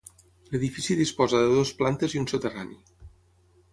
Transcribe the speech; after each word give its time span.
L'edifici 0.53 0.95
disposa 1.01 1.41
de 1.43 1.51
dues 1.51 1.73
plantes 1.83 2.17
i 2.17 2.21
un 2.23 2.29
soterrani. 2.33 2.79